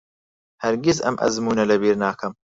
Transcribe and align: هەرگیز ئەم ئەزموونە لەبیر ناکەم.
هەرگیز 0.63 0.97
ئەم 1.03 1.15
ئەزموونە 1.21 1.63
لەبیر 1.71 1.95
ناکەم. 2.03 2.33